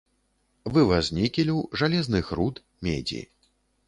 [0.77, 3.21] Вываз нікелю, жалезных руд, медзі.